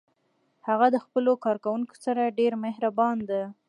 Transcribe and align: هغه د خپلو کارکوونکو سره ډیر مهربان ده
هغه 0.67 0.87
د 0.91 0.97
خپلو 1.05 1.31
کارکوونکو 1.45 1.93
سره 2.05 2.33
ډیر 2.39 2.51
مهربان 2.65 3.17
ده 3.29 3.41